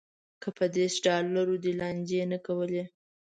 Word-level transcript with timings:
که 0.41 0.49
په 0.57 0.65
دېرش 0.75 0.95
ډالرو 1.05 1.55
دې 1.63 1.71
لانجې 1.79 2.21
نه 2.31 2.37
کولی. 2.45 2.83